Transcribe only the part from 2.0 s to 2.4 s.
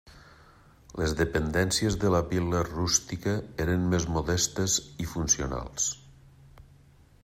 de la